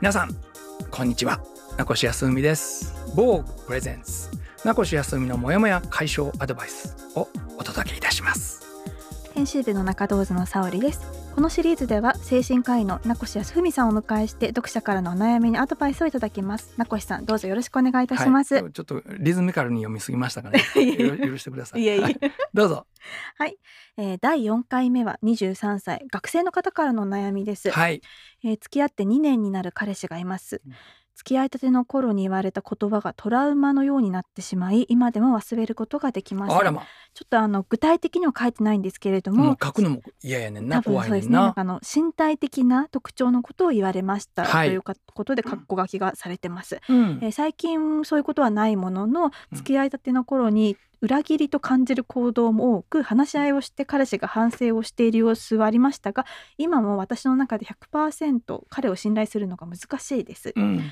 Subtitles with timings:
[0.00, 0.30] 皆さん
[0.92, 1.40] こんにちは。
[1.76, 2.94] 名越康文です。
[3.16, 4.30] 某プレゼンス
[4.64, 7.28] 名越康文のモヤモヤ解消アドバイスを
[7.58, 8.64] お届けいたします。
[9.34, 11.17] 編集部の中道図の沙織です。
[11.38, 16.74] このシリーズでは精神科医の名越康文さんをお迎えして読者からのお悩みにアドバイスをいただきます。
[16.76, 20.58] 名越さんどうぞよろしくお願いいたします、はい、ちょっとリズミカルに読みすぎましたかね。
[20.74, 22.18] 許してくださいいえいえ、はい、
[22.52, 22.88] どうぞ。
[23.36, 23.56] はい、
[23.98, 28.02] えー、第4回目は23歳学生の方からのお悩みです、はい、
[28.42, 30.60] えー、付き合って2年になる彼氏がいます、
[31.18, 36.56] 付き合いたての頃に言われた言葉がトラウマのようになってしまい今でも忘れることができません。
[36.56, 36.82] あらま。
[37.12, 44.68] ちょっとあの具体的には書いてないんですけれども書くのも嫌やねんな多分そうです怖いねんなねあの身体的な特徴のことを言われました、はい。
[44.68, 47.18] というかことで括弧書きがされてます、うん。
[47.20, 56.26] えー最近そういうことはないものの付き合いたての頃に裏切りと感じる行動も多く話し合いをして彼氏が反省をしている様子はありましたが
[56.56, 60.82] 今も私の中で100%彼を信頼するのが難しいです、うん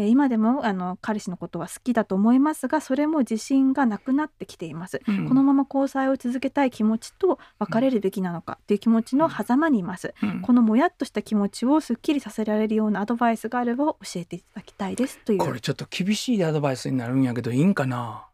[0.00, 5.00] えー今でもあの彼氏のことは好きだと思いますがそれも自信がなくなってきています。
[5.06, 5.28] うん。
[5.28, 10.40] このまま交際を続けたい気持ちと別れるべきなのかという気持ちの狭間にいます、うん。
[10.40, 15.38] このもやっとした気持ちをすっきりさせられるようなアドバイスがあれば教えていただきたいですという。
[15.38, 18.26] これちょっと厳しいアドバイスになるんやけどいいんかな？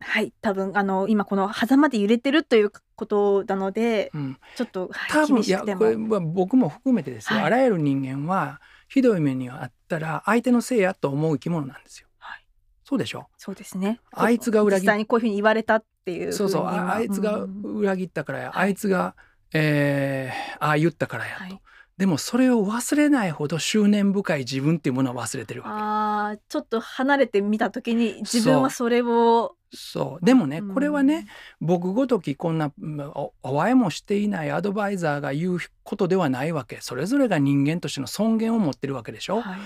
[0.00, 0.32] はい。
[0.42, 4.38] 多分あの今この狭間で揺れてるということなのでうん。
[4.54, 7.46] ちょっと、はい、多分いやこれもは僕も含めてですよ、はい。
[7.46, 12.08] あらゆる人間はひどい目にあったら相手のせいやと思う生き物なんですよ。
[12.18, 12.46] はい。
[12.84, 13.26] そうでしょ？
[13.36, 14.00] そうですね。
[14.12, 18.66] あいつが裏切っ実際にこういうふうに言われたっていうそうそうああいつがうん裏切ったからや、はい。
[18.66, 19.14] あいつが、
[19.52, 21.60] えーああ言ったからやと、はい。
[21.96, 30.24] でもそれを忘れないほど執念深い自分っていうものを忘れてるわあーちょっと離れてみた時に自分はそれをけそう。
[30.24, 30.74] でもねうん。
[30.74, 31.26] これはね、
[31.60, 36.78] 僕ごときこんなうんおお会いもしていないアドバイザーが言うことではないわけ。
[36.80, 39.58] それぞれが人間としての尊厳を持ってるわけでしょ、はい。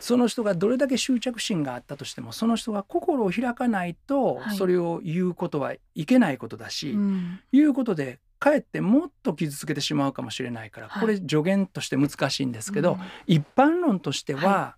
[0.00, 4.56] その人がどれだけ執着心があったとしてもその人が心を開かないとはい。
[4.56, 7.40] それを言うことはいけないことだし、うん。
[7.52, 11.00] 言うことでかえってもっと傷つけてしまうかもしれないから、はい。
[11.00, 12.98] これ助言として難しいんですけど、うん。
[13.26, 14.76] 一般論としては、は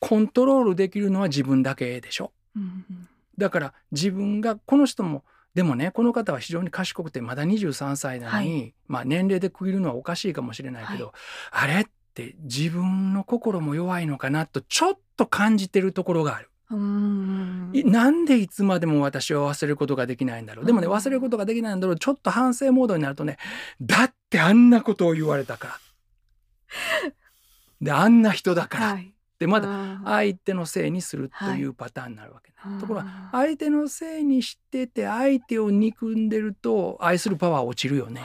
[0.00, 2.32] コントロールできるのは自分だけでしょ。
[2.56, 11.12] うんだから自分がこの人もでもねこの方は非常に賢くてまだ23歳なのに、はまあ年齢で区切るのはおかしいかもしれないけど、
[11.50, 11.80] あれ？
[11.80, 11.84] っ
[12.14, 16.50] て自分の心も弱いのかなとちょっと感じてるところがある。
[16.70, 17.70] うん。
[17.72, 20.66] いなんでいつまでも私は忘れることができないんだろう。
[20.66, 20.92] でもねうん。
[20.92, 21.96] 忘れることができないんだろう。
[21.96, 23.38] ちょっと反省モードになるとね
[23.80, 27.12] だってあんなことを言われたから。
[27.80, 32.80] であんな人だから、はいでまだだ相手のせいにするとはいいうパターンになるわけ、うん。
[32.80, 38.20] ところが相手のせいにしてて相手を憎んでると愛するパワー落ちるよね。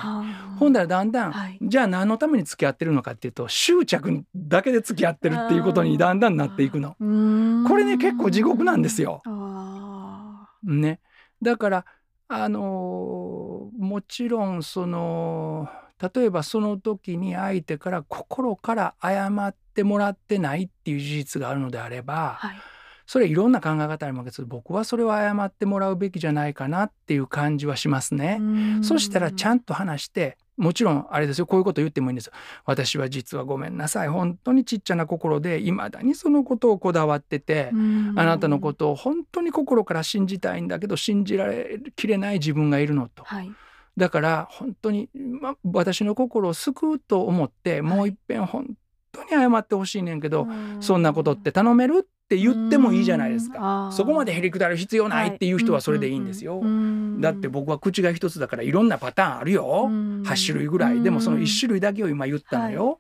[0.58, 1.60] ほんだらだんだん、はい。
[1.62, 6.96] じゃあ何のために付き合ってるのかっていうと執着だけで付き合ってるっていうことにだんだんなっていくの。
[7.00, 9.22] のこれね結構地獄なんですよ。
[9.26, 11.00] あね、
[11.42, 11.86] だから
[12.28, 13.44] あのー
[13.78, 15.68] もちろんその
[16.14, 22.56] 例えばその時に相手から心から謝ってもらってないっていう事実があるのであれば、ーはい
[23.06, 28.40] それいろんな考え方ありますけど僕はそれを謝ってもらうべきじゃないかなっていう感じはしますね。
[28.82, 32.34] そしたらちゃんんと話してもちろんあれですよこういうこと言ってもいいんですよ。
[32.66, 37.76] 私は実はごめんなさい本当にちっちゃな心でいまだにそのことをこだわってて、あ
[38.24, 43.24] なたのことを本当に心から信じたいんだけど信じられきれない自分がいるのと。
[43.24, 43.52] はい
[43.96, 48.76] だから本当に、ま、私の心を救うと思ってもう一遍本
[49.14, 50.48] 当に謝ってほしいねんけど、
[50.82, 53.90] そんなことって頼めるって言ってもいいじゃないですか。
[53.94, 56.62] そこまでへりくだる必要ないっていう人はそれでいいんですよ。
[57.20, 59.88] だって僕は口が一つだからいろんなパターンあるよ。
[59.90, 61.02] 8種類ぐらい。
[61.02, 63.00] でもその1種類だけを今言ったのよ。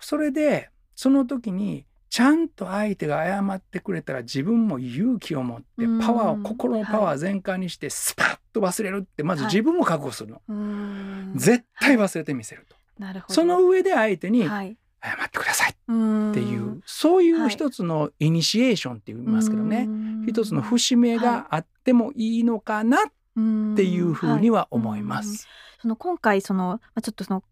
[0.00, 5.64] それでその時にちゃんと相手が謝ってくれたら自分も勇気を持って
[6.04, 9.52] パワーをうん心のパワー全開にしてスパッと忘れるってまずはい。
[9.52, 10.42] 自分も覚悟するの。
[10.46, 11.32] うん。
[11.36, 12.76] 絶対忘れてみせると。
[12.98, 13.34] なるほど。
[13.34, 15.70] その上で相手にはい謝ってください。
[15.70, 19.88] っっていうそういう一つのイニシエーションって言いますけどね。
[20.26, 23.00] 一つの節目があってもいいのかなっ
[23.76, 25.46] ていうふうには思います。
[25.80, 27.42] その今回そのまあちょっとその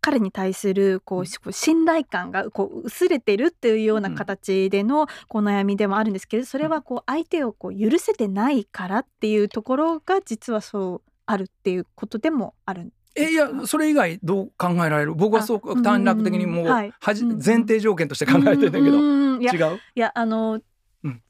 [0.00, 15.14] 彼に対するこう信頼感がこう薄れてるっていうような形でのこう悩みでもあるんですけどそれはこう相手をこう許せてないからっていうところが実はそうあるっていうことでもあるんえいやそれ以外どう考えられる？
[15.14, 16.92] 僕はそうあ短絡的にもううんはい。
[17.00, 18.98] はじうん前提条件として考えてんだけど。
[19.38, 19.80] 違う？
[19.94, 20.60] いやあの、
[21.04, 21.22] うん。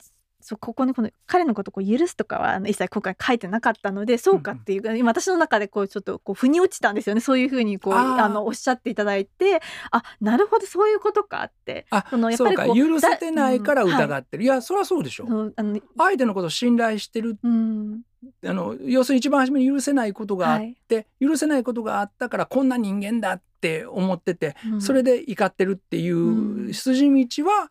[0.43, 9.61] そうここにこの彼のことを許すとかはあの一切今回書いてなかったのでそうかっていう、うん、今私の中でこうちょっとこう腑に落ちたんですよねそういうふうにこうあのおっしゃっていただいて
[9.91, 11.87] あなるほどそういうことかって。
[11.91, 15.25] あそのやっぱりこう許せてないから疑ってる、うんはい、いやそりゃそうでしょ。
[15.25, 18.01] うあの相手のことを信頼してる、うん、
[18.45, 27.71] あの要するに一番初めに許せないことがあって、はい、許せないことがあったからこんな人間だって思ってて、それで怒ってるっていう筋道は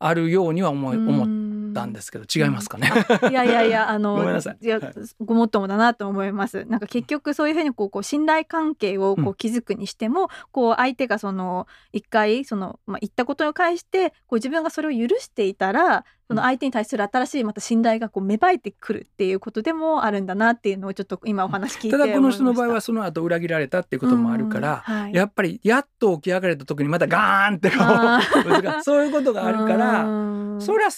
[0.00, 2.90] あるようには思い、思ったんですけど違いますかね？
[3.30, 4.58] いやいやいやあの ごめんなさい。
[4.60, 4.80] いや、
[5.20, 6.64] ごもっともだなと思います。
[6.66, 27.70] なんか結局そういうふうにこうこう信頼関係をこう築くにしても、うん、こう相手がその一回そのまあ言ったことに関してこう自分がそれを許していたらその相手に対する新しいまた信頼がこう芽生えてくるっていうことでもあるんだなっていうのをちょっと今お話聞いてただこの人の場合はその後裏切られたっていうこともあるから、はい、やっぱりやっと起き上がれた時にまたガーンって
[28.84, 30.90] そういうことがあるからそれは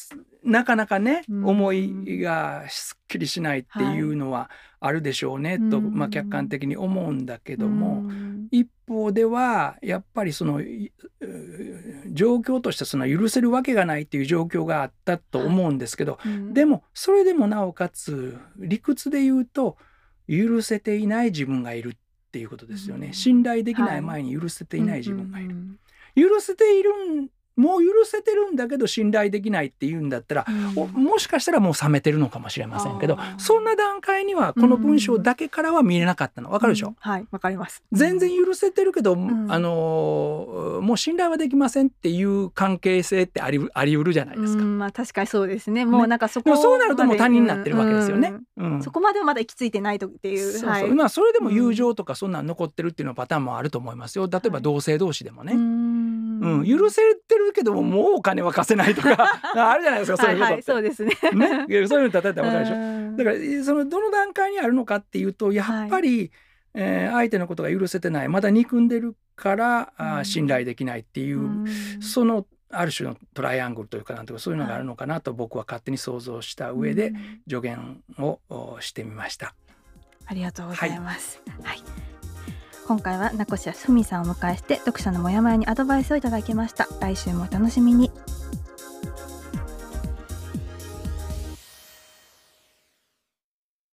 [0.42, 4.50] なかなかね思いがすっきりしないっていうのは
[4.80, 8.10] あるでしょうねと、まあ、客観的に思うんだけども
[8.50, 10.60] 一方ではやっぱりその
[12.10, 16.18] 状況としてその許せるわけがないっていう状況があったと思うんですけど、
[16.52, 19.76] でもそれでもなおかつ理屈で言うと
[20.28, 21.96] 許せていない自分がいるっ
[22.32, 23.12] ていうことですよね。
[23.12, 25.56] 信頼できない前に許せていない自分がいる。
[26.16, 26.90] 許せている
[27.60, 36.50] もう許せてるんだけど信頼できないっていうんだったら、うん、もしかしたらもう冷めてるのかもしれませんけどそんな段階にはこの文章だけからは見れなかったの。
[36.50, 37.82] わかるでしょ、うん、はいわかります。
[37.92, 45.84] 全然許せてるけど、うん、あのもう信頼はできませんっていう関係性ってありあり得るじゃないですか、まあ確かにそうですね。
[45.84, 48.34] もうなんかそこ、ね、そうなるともう他人になってるわけですよね、
[48.82, 50.52] そこまではまだ行き着いてないとっていう。
[50.52, 54.28] そうそう、はい、まあそれでも友情とかそんなん残ってるっていうのパターンもあると思いますよ。
[54.30, 55.54] 例えば同性同士でもね、
[56.40, 61.12] うん、許せてるけどももうお金は貸せないとか あるじゃないですかそういうことはいはい、そうですね。
[61.34, 61.86] ね。
[61.86, 63.16] そういうの例えたら分かるでしょ。
[63.16, 66.30] だからそのどの段階にあるのかっていうとやっぱり、はい、
[66.74, 71.66] えー、相手のことが許せてないまだ憎んでるからあ信頼できないっていう、
[72.00, 77.12] そのある種のトライアングルというかなんとかそういうのがあるのかなと僕は勝手に想像した上で
[77.48, 78.40] 助言を
[78.80, 79.54] してみました。
[80.26, 81.42] ありがとうございます。
[81.48, 81.89] はい、はい
[82.90, 86.88] 今回は名越ふみさんをお迎えして読者のモヤモヤにアドバイスをいただきました。
[87.00, 88.10] 来週もお楽しみに。